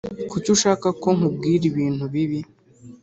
[0.31, 2.39] Kuki ushaka ko nkubwira ibintu bibi